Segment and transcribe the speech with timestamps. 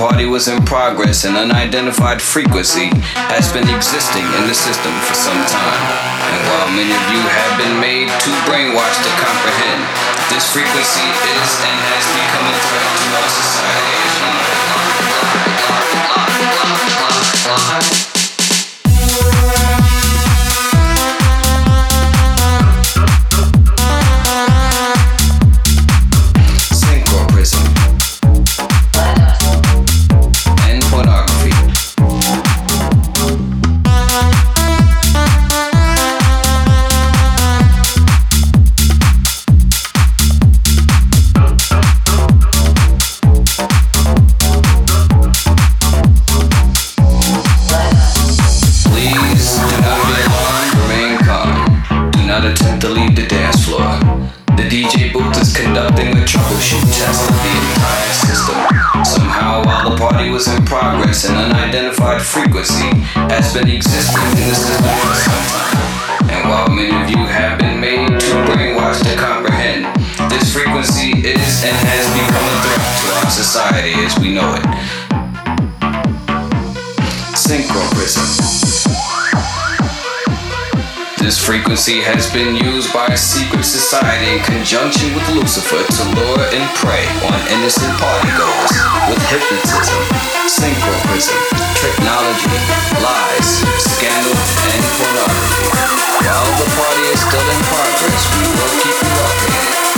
[0.00, 2.88] Party was in progress, an unidentified frequency
[3.28, 5.82] has been existing in the system for some time.
[6.24, 9.84] And while many of you have been made too brainwashed to comprehend,
[10.32, 13.90] this frequency is and has become a threat to our society.
[63.30, 66.30] Has been existing in the system for some time.
[66.34, 69.86] And while many of you have been made too brainwashed to comprehend,
[70.26, 74.99] this frequency is and has become a threat to our society as we know it.
[81.30, 86.42] This frequency has been used by a secret society in conjunction with Lucifer to lure
[86.50, 88.74] and prey on innocent partygoers
[89.06, 90.02] with hypnotism,
[90.50, 91.38] synchroprism,
[91.78, 92.50] technology,
[92.98, 94.34] lies, scandal,
[94.74, 95.70] and pornography.
[96.26, 99.89] While the party is still in progress, we will keep you updated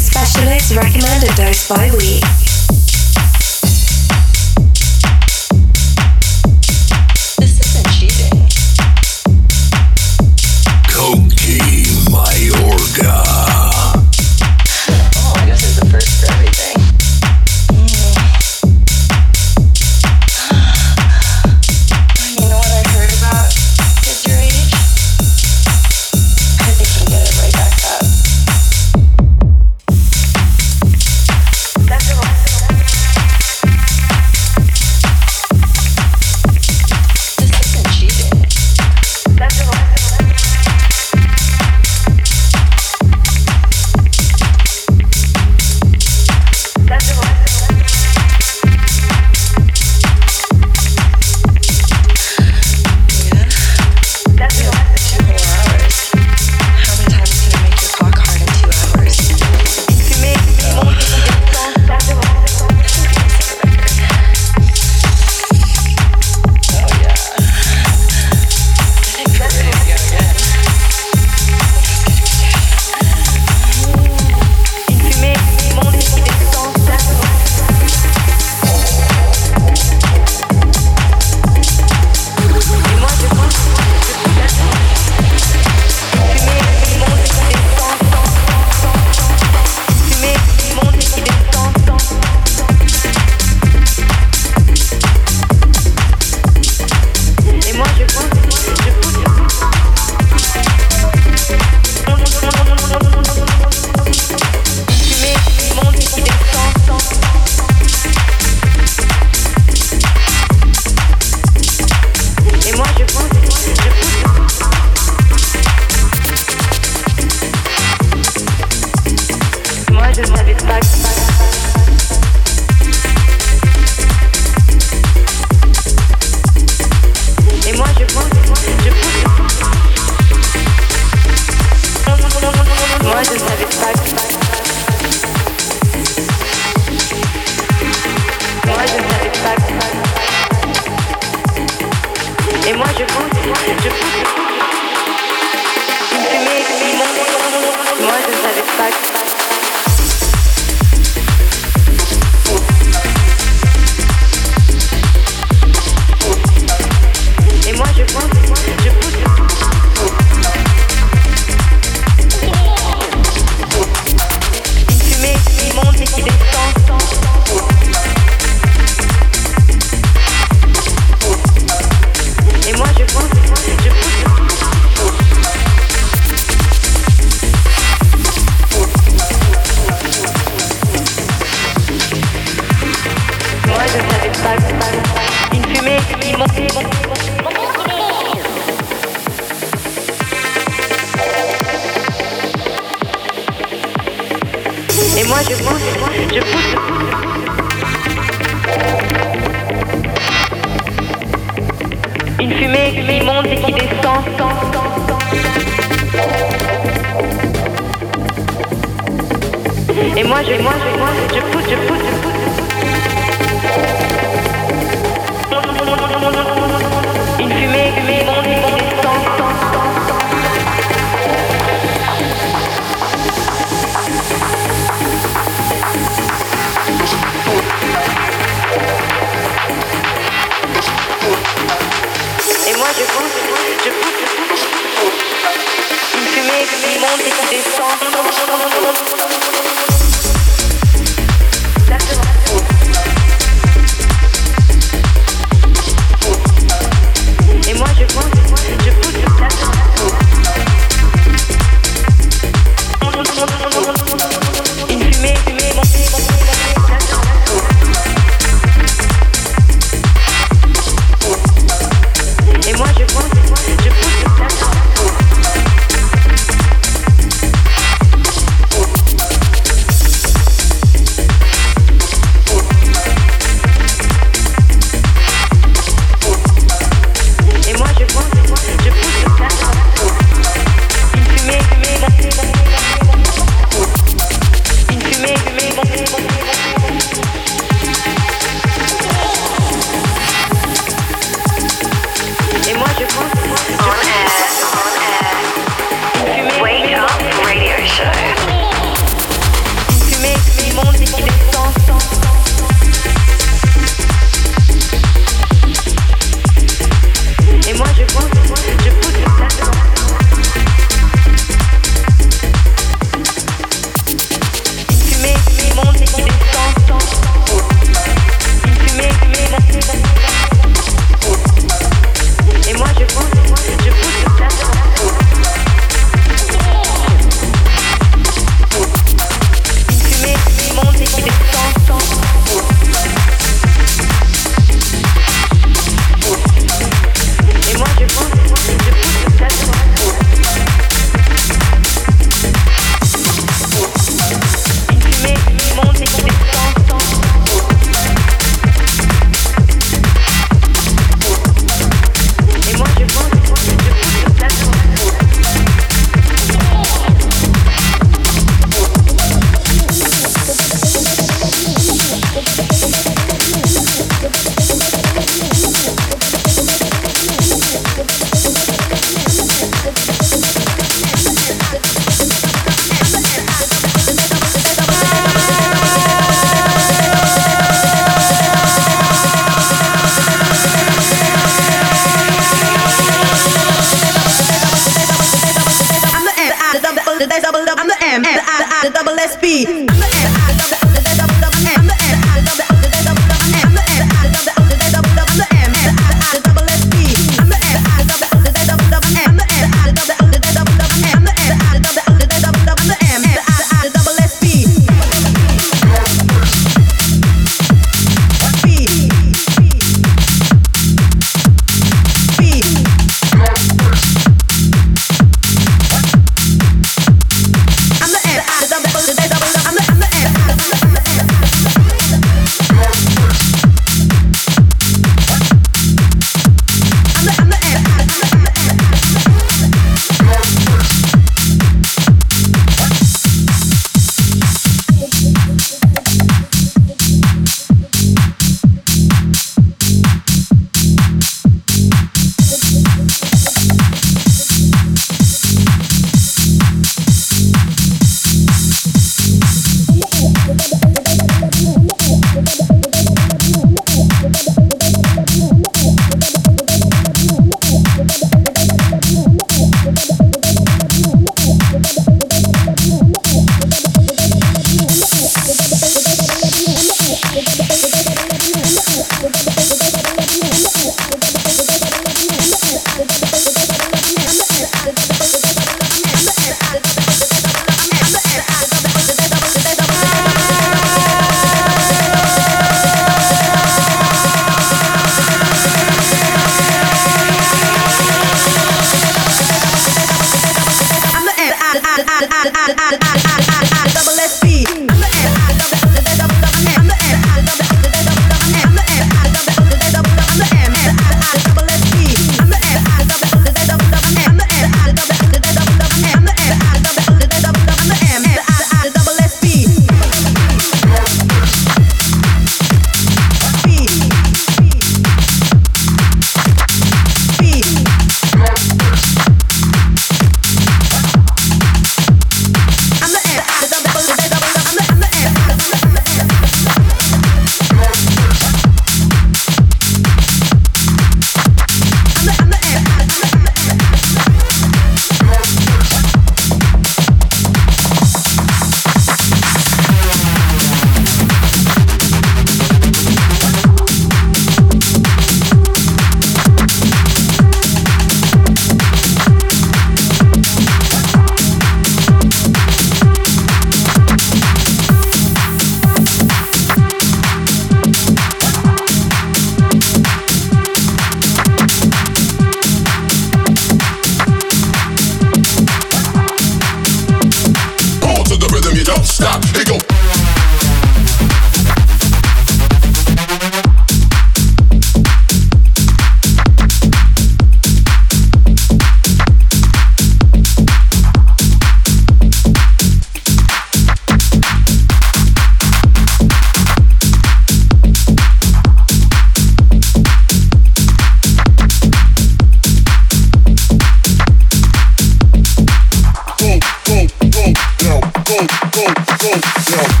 [599.31, 600.00] Don't